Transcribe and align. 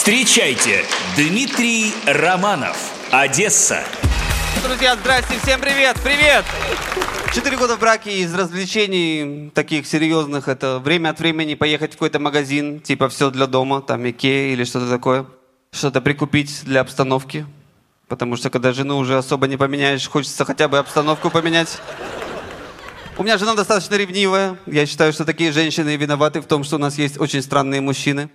Встречайте, 0.00 0.86
Дмитрий 1.14 1.92
Романов, 2.06 2.90
Одесса. 3.10 3.84
Друзья, 4.64 4.96
здрасте, 4.96 5.34
всем 5.42 5.60
привет, 5.60 5.94
привет! 6.02 6.42
Четыре 7.34 7.58
года 7.58 7.76
в 7.76 7.80
браке 7.80 8.20
из 8.20 8.34
развлечений 8.34 9.50
таких 9.50 9.86
серьезных 9.86 10.48
это 10.48 10.78
время 10.78 11.10
от 11.10 11.20
времени 11.20 11.54
поехать 11.54 11.90
в 11.90 11.96
какой-то 11.96 12.18
магазин, 12.18 12.80
типа 12.80 13.10
все 13.10 13.30
для 13.30 13.46
дома, 13.46 13.82
там 13.82 14.08
Икея 14.08 14.54
или 14.54 14.64
что-то 14.64 14.88
такое. 14.88 15.26
Что-то 15.70 16.00
прикупить 16.00 16.62
для 16.64 16.80
обстановки. 16.80 17.44
Потому 18.08 18.36
что 18.36 18.48
когда 18.48 18.72
жену 18.72 18.96
уже 18.96 19.18
особо 19.18 19.48
не 19.48 19.58
поменяешь, 19.58 20.08
хочется 20.08 20.46
хотя 20.46 20.68
бы 20.68 20.78
обстановку 20.78 21.28
поменять. 21.28 21.78
У 23.18 23.22
меня 23.22 23.36
жена 23.36 23.54
достаточно 23.54 23.96
ревнивая. 23.96 24.56
Я 24.64 24.86
считаю, 24.86 25.12
что 25.12 25.26
такие 25.26 25.52
женщины 25.52 25.94
виноваты 25.96 26.40
в 26.40 26.46
том, 26.46 26.64
что 26.64 26.76
у 26.76 26.78
нас 26.78 26.96
есть 26.96 27.20
очень 27.20 27.42
странные 27.42 27.82
мужчины. 27.82 28.30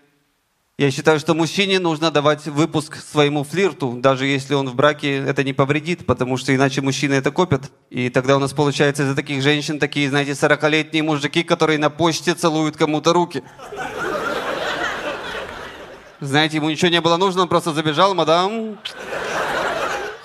Я 0.77 0.91
считаю, 0.91 1.21
что 1.21 1.33
мужчине 1.33 1.79
нужно 1.79 2.11
давать 2.11 2.47
выпуск 2.47 2.97
своему 2.97 3.45
флирту, 3.45 3.93
даже 3.93 4.25
если 4.25 4.55
он 4.55 4.67
в 4.67 4.75
браке 4.75 5.19
это 5.19 5.41
не 5.41 5.53
повредит, 5.53 6.05
потому 6.05 6.35
что 6.35 6.53
иначе 6.53 6.81
мужчины 6.81 7.13
это 7.13 7.31
копят. 7.31 7.71
И 7.89 8.09
тогда 8.09 8.35
у 8.35 8.39
нас 8.39 8.51
получается 8.51 9.03
из-за 9.03 9.15
таких 9.15 9.41
женщин 9.41 9.79
такие, 9.79 10.09
знаете, 10.09 10.31
40-летние 10.31 11.01
мужики, 11.01 11.43
которые 11.43 11.79
на 11.79 11.89
почте 11.89 12.33
целуют 12.33 12.75
кому-то 12.75 13.13
руки. 13.13 13.41
Знаете, 16.19 16.57
ему 16.57 16.69
ничего 16.69 16.89
не 16.89 16.99
было 16.99 17.15
нужно, 17.15 17.43
он 17.43 17.47
просто 17.47 17.71
забежал, 17.71 18.13
мадам. 18.13 18.77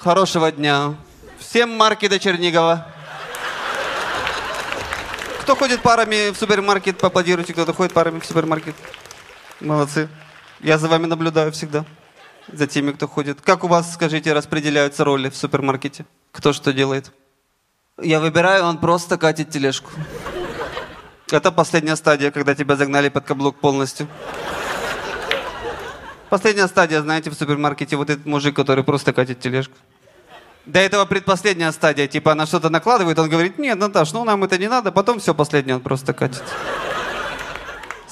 Хорошего 0.01 0.51
дня. 0.51 0.97
Всем 1.39 1.71
марки 1.77 2.09
до 2.09 2.19
Чернигова. 2.19 2.89
Кто 5.43 5.55
ходит 5.55 5.81
парами 5.81 6.33
в 6.33 6.37
супермаркет, 6.37 6.99
поаплодируйте, 6.99 7.53
кто-то 7.53 7.73
ходит 7.73 7.93
парами 7.93 8.19
в 8.19 8.27
супермаркет. 8.27 8.75
Молодцы. 9.61 10.09
Я 10.63 10.77
за 10.79 10.89
вами 10.89 11.07
наблюдаю 11.07 11.53
всегда. 11.53 11.85
За 12.53 12.67
теми, 12.67 12.93
кто 12.93 13.09
ходит. 13.09 13.41
Как 13.41 13.65
у 13.65 13.69
вас, 13.69 13.95
скажите, 13.95 14.33
распределяются 14.33 15.05
роли 15.05 15.31
в 15.31 15.37
супермаркете? 15.37 16.05
Кто 16.33 16.53
что 16.53 16.73
делает? 16.73 17.13
Я 18.03 18.21
выбираю, 18.21 18.65
он 18.65 18.79
просто 18.79 19.17
катит 19.17 19.51
тележку. 19.51 19.91
Это 21.31 21.53
последняя 21.53 21.97
стадия, 21.97 22.31
когда 22.31 22.55
тебя 22.55 22.77
загнали 22.77 23.09
под 23.09 23.25
каблук 23.25 23.57
полностью. 23.61 24.09
Последняя 26.29 26.67
стадия, 26.69 27.01
знаете, 27.01 27.31
в 27.31 27.35
супермаркете, 27.35 27.97
вот 27.97 28.11
этот 28.11 28.27
мужик, 28.27 28.55
который 28.55 28.85
просто 28.85 29.13
катит 29.13 29.41
тележку. 29.41 29.75
До 30.67 30.79
этого 30.79 31.07
предпоследняя 31.07 31.73
стадия, 31.73 32.07
типа 32.07 32.33
она 32.33 32.47
что-то 32.47 32.69
накладывает, 32.69 33.19
он 33.19 33.29
говорит, 33.31 33.59
нет, 33.59 33.79
Наташ, 33.79 34.13
ну 34.13 34.25
нам 34.25 34.45
это 34.45 34.59
не 34.59 34.69
надо, 34.69 34.93
потом 34.93 35.19
все 35.19 35.35
последнее 35.35 35.77
он 35.77 35.81
просто 35.81 36.13
катит. 36.13 36.43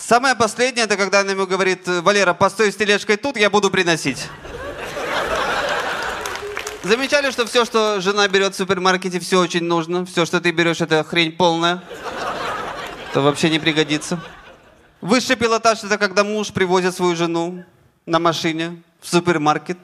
Самое 0.08 0.34
последнее, 0.34 0.86
это 0.86 0.96
когда 0.96 1.20
она 1.20 1.32
ему 1.32 1.46
говорит, 1.46 1.86
Валера, 1.86 2.32
постой 2.32 2.72
с 2.72 2.76
тележкой 2.76 3.18
тут, 3.18 3.36
я 3.36 3.50
буду 3.50 3.68
приносить. 3.68 4.26
Замечали, 6.82 7.30
что 7.30 7.44
все, 7.44 7.66
что 7.66 8.00
жена 8.00 8.26
берет 8.26 8.54
в 8.54 8.56
супермаркете, 8.56 9.20
все 9.20 9.38
очень 9.38 9.64
нужно. 9.64 10.06
Все, 10.06 10.24
что 10.24 10.40
ты 10.40 10.50
берешь, 10.50 10.80
это 10.80 11.04
хрень 11.04 11.32
полная. 11.32 11.82
Это 13.10 13.20
вообще 13.20 13.50
не 13.50 13.58
пригодится. 13.58 14.18
Высший 15.02 15.36
пилотаж 15.36 15.84
это 15.84 15.98
когда 15.98 16.24
муж 16.24 16.54
привозит 16.54 16.94
свою 16.94 17.14
жену 17.14 17.62
на 18.06 18.18
машине 18.18 18.82
в 19.02 19.10
супермаркет. 19.10 19.76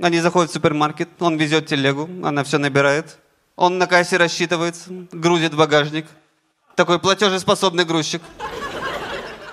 Они 0.00 0.20
заходят 0.20 0.50
в 0.52 0.54
супермаркет, 0.54 1.08
он 1.18 1.38
везет 1.38 1.66
телегу, 1.66 2.08
она 2.22 2.44
все 2.44 2.58
набирает. 2.58 3.18
Он 3.56 3.78
на 3.78 3.88
кассе 3.88 4.16
рассчитывается, 4.16 4.90
грузит 5.10 5.56
багажник. 5.56 6.06
Такой 6.76 7.00
платежеспособный 7.00 7.84
грузчик 7.84 8.22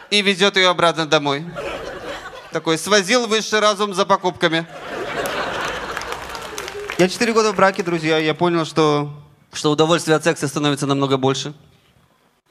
и 0.09 0.21
везет 0.21 0.57
ее 0.57 0.69
обратно 0.69 1.05
домой. 1.05 1.45
Такой, 2.51 2.77
свозил 2.77 3.27
высший 3.27 3.59
разум 3.59 3.93
за 3.93 4.05
покупками. 4.05 4.65
Я 6.97 7.07
четыре 7.07 7.31
года 7.31 7.53
в 7.53 7.55
браке, 7.55 7.83
друзья, 7.83 8.17
я 8.17 8.33
понял, 8.33 8.65
что, 8.65 9.11
что 9.53 9.71
удовольствие 9.71 10.17
от 10.17 10.23
секса 10.23 10.47
становится 10.47 10.85
намного 10.85 11.17
больше. 11.17 11.53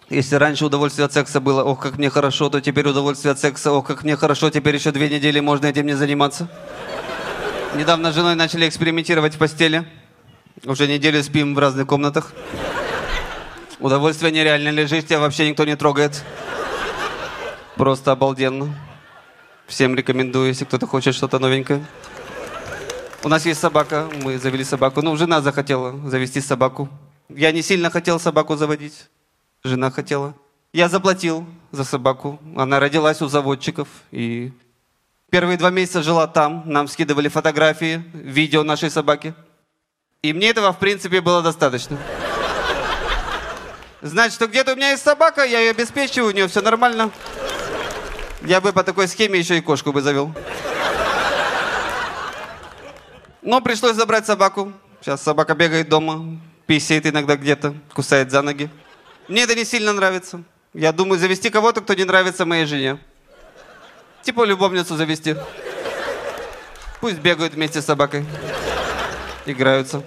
Если 0.09 0.37
раньше 0.37 0.65
удовольствие 0.65 1.05
от 1.05 1.13
секса 1.13 1.39
было, 1.39 1.63
ох, 1.63 1.81
как 1.81 1.99
мне 1.99 2.09
хорошо, 2.09 2.49
то 2.49 2.63
теперь 2.63 2.89
удовольствие 2.89 3.33
от 3.33 3.39
секса, 3.39 3.73
ох, 3.73 3.87
как 3.87 4.05
мне 4.05 4.17
хорошо, 4.17 4.49
теперь 4.49 4.75
еще 4.75 4.91
две 4.91 5.11
недели 5.11 5.39
можно 5.41 5.67
этим 5.67 5.85
не 5.85 5.95
заниматься. 5.95 6.49
Недавно 7.75 8.11
с 8.11 8.15
женой 8.15 8.35
начали 8.35 8.67
экспериментировать 8.67 9.35
в 9.35 9.39
постели. 9.39 9.87
Уже 10.65 10.87
неделю 10.87 11.23
спим 11.23 11.55
в 11.55 11.59
разных 11.59 11.87
комнатах. 11.87 12.33
Удовольствие 13.81 14.33
нереально, 14.33 14.71
лежишь, 14.71 15.05
тебя 15.05 15.21
вообще 15.21 15.49
никто 15.51 15.65
не 15.65 15.77
трогает. 15.77 16.25
Просто 17.79 18.11
обалденно. 18.11 18.75
Всем 19.69 19.95
рекомендую, 19.95 20.49
если 20.49 20.65
кто-то 20.65 20.89
хочет 20.89 21.15
что-то 21.15 21.39
новенькое. 21.39 21.87
У 23.23 23.29
нас 23.29 23.47
есть 23.47 23.61
собака, 23.61 24.09
мы 24.25 24.37
завели 24.37 24.65
собаку. 24.65 25.01
Ну, 25.01 25.17
жена 25.17 25.41
захотела 25.41 25.97
завести 26.09 26.41
собаку. 26.41 26.89
Я 27.29 27.53
не 27.53 27.63
сильно 27.63 27.89
хотел 27.89 28.19
собаку 28.19 28.57
заводить. 28.57 29.07
Жена 29.63 29.93
хотела. 29.93 30.35
Я 30.73 30.89
заплатил 30.89 31.47
за 31.71 31.85
собаку. 31.85 32.41
Она 32.57 32.81
родилась 32.81 33.23
у 33.23 33.29
заводчиков. 33.29 33.87
И 34.11 34.51
первые 35.31 35.57
два 35.57 35.71
месяца 35.71 36.03
жила 36.03 36.27
там. 36.27 36.65
Нам 36.67 36.89
скидывали 36.89 37.29
фотографии, 37.29 38.03
видео 38.13 38.65
нашей 38.65 38.91
собаки. 38.91 39.35
И 40.23 40.33
мне 40.33 40.49
этого, 40.51 40.73
в 40.73 40.81
принципе, 40.81 41.21
было 41.21 41.43
достаточно. 41.43 41.97
Значит, 44.03 44.35
что 44.35 44.49
где-то 44.49 44.73
у 44.73 44.77
меня 44.77 44.91
есть 44.91 45.05
собака, 45.05 45.45
я 45.45 45.61
ее 45.61 45.71
обеспечиваю, 45.71 46.31
у 46.31 46.35
нее 46.35 46.49
все 46.49 46.61
нормально. 46.61 47.13
Я 48.43 48.61
бы 48.61 48.73
по 48.73 48.85
такой 48.85 49.09
схеме 49.09 49.39
еще 49.39 49.59
и 49.59 49.61
кошку 49.61 49.93
бы 49.93 50.01
завел. 50.01 50.33
Но 53.43 53.61
пришлось 53.61 53.97
забрать 53.97 54.27
собаку. 54.27 54.73
Сейчас 55.01 55.23
собака 55.23 55.55
бегает 55.55 55.89
дома, 55.89 56.39
писает 56.67 57.07
иногда 57.07 57.37
где-то, 57.37 57.75
кусает 57.95 58.31
за 58.31 58.43
ноги. 58.43 58.71
Мне 59.27 59.43
это 59.43 59.55
не 59.55 59.65
сильно 59.65 59.93
нравится. 59.93 60.43
Я 60.75 60.93
думаю, 60.93 61.19
завести 61.19 61.51
кого-то, 61.51 61.81
кто 61.81 61.95
не 61.95 62.05
нравится 62.05 62.45
моей 62.45 62.67
жене. 62.67 62.99
Типа 64.23 64.45
любовницу 64.45 64.97
завести. 64.97 65.35
Пусть 67.01 67.19
бегают 67.19 67.55
вместе 67.55 67.81
с 67.81 67.87
собакой. 67.87 68.25
Играются. 69.47 70.03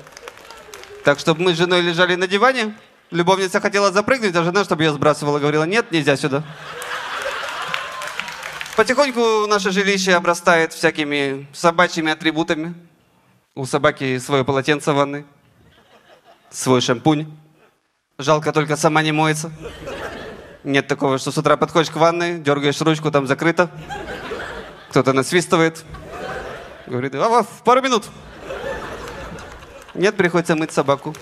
Так, 1.04 1.20
чтобы 1.20 1.42
мы 1.42 1.54
с 1.54 1.58
женой 1.58 1.82
лежали 1.82 2.16
на 2.16 2.28
диване, 2.28 2.76
любовница 3.10 3.60
хотела 3.60 3.92
запрыгнуть, 3.92 4.36
а 4.36 4.44
жена, 4.44 4.64
чтобы 4.64 4.84
ее 4.84 4.92
сбрасывала, 4.92 5.40
говорила, 5.40 5.64
нет, 5.64 5.92
нельзя 5.92 6.16
сюда. 6.16 6.44
Потихоньку 8.82 9.46
наше 9.46 9.70
жилище 9.70 10.14
обрастает 10.16 10.74
всякими 10.74 11.48
собачьими 11.54 12.12
атрибутами. 12.12 12.74
У 13.54 13.68
собаки 13.68 14.18
свое 14.18 14.44
полотенце 14.44 14.92
в 14.92 14.96
ванной, 14.96 15.24
свой 16.50 16.82
шампунь. 16.82 17.28
Жалко, 18.18 18.52
только 18.52 18.76
сама 18.76 19.04
не 19.04 19.12
моется. 19.12 19.52
Нет 20.64 20.88
такого, 20.88 21.20
что 21.20 21.32
с 21.32 21.38
утра 21.38 21.58
подходишь 21.58 21.92
к 21.92 21.96
ванной, 21.96 22.40
дергаешь 22.40 22.82
ручку, 22.82 23.12
там 23.12 23.28
закрыто. 23.28 23.70
Кто-то 24.90 25.14
насвистывает. 25.14 25.86
Говорит, 26.88 27.14
а, 27.14 27.46
пару 27.64 27.84
минут. 27.84 28.06
Нет, 29.94 30.18
приходится 30.18 30.56
мыть 30.56 30.72
собаку. 30.72 31.16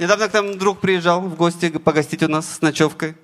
Недавно 0.00 0.28
к 0.28 0.32
нам 0.32 0.58
друг 0.58 0.80
приезжал 0.80 1.20
в 1.20 1.36
гости 1.36 1.70
погостить 1.70 2.24
у 2.24 2.28
нас 2.28 2.56
с 2.56 2.60
ночевкой. 2.60 3.14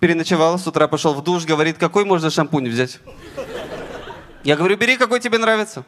Переночевал, 0.00 0.58
с 0.58 0.66
утра 0.66 0.86
пошел 0.86 1.12
в 1.12 1.24
душ, 1.24 1.44
говорит, 1.44 1.76
какой 1.76 2.04
можно 2.04 2.30
шампунь 2.30 2.68
взять? 2.68 3.00
Я 4.44 4.56
говорю, 4.56 4.76
бери, 4.76 4.96
какой 4.96 5.18
тебе 5.18 5.38
нравится. 5.38 5.84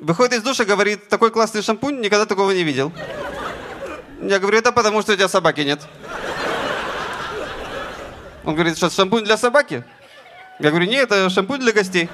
Выходит 0.00 0.38
из 0.38 0.42
душа, 0.42 0.64
говорит, 0.64 1.08
такой 1.08 1.30
классный 1.30 1.62
шампунь, 1.62 2.00
никогда 2.00 2.26
такого 2.26 2.50
не 2.50 2.64
видел. 2.64 2.92
Я 4.20 4.40
говорю, 4.40 4.58
это 4.58 4.72
потому, 4.72 5.02
что 5.02 5.12
у 5.12 5.14
тебя 5.14 5.28
собаки 5.28 5.60
нет. 5.60 5.80
Он 8.44 8.54
говорит, 8.54 8.76
что 8.76 8.90
шампунь 8.90 9.24
для 9.24 9.36
собаки? 9.36 9.84
Я 10.58 10.70
говорю, 10.70 10.86
нет, 10.86 11.04
это 11.04 11.30
шампунь 11.30 11.60
для 11.60 11.72
гостей. 11.72 12.10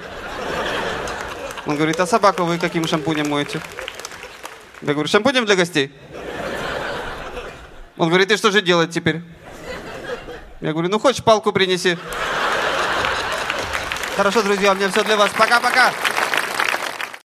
Он 1.64 1.76
говорит, 1.76 1.98
а 2.00 2.06
собаку 2.06 2.44
вы 2.44 2.58
каким 2.58 2.86
шампунем 2.86 3.30
моете? 3.30 3.60
Я 4.82 4.92
говорю, 4.92 5.08
шампунем 5.08 5.46
для 5.46 5.56
гостей. 5.56 5.92
Он 7.96 8.08
говорит, 8.08 8.30
и 8.30 8.36
что 8.36 8.50
же 8.50 8.60
делать 8.60 8.90
теперь? 8.90 9.22
Я 10.60 10.72
говорю, 10.72 10.88
ну 10.88 10.98
хочешь 10.98 11.22
палку 11.22 11.52
принеси. 11.52 11.98
Хорошо, 14.16 14.42
друзья, 14.42 14.72
у 14.72 14.74
меня 14.74 14.88
все 14.88 15.04
для 15.04 15.16
вас. 15.16 15.30
Пока-пока. 15.36 15.92